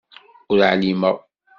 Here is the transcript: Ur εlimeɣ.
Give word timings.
Ur 0.51 0.59
εlimeɣ. 0.71 1.17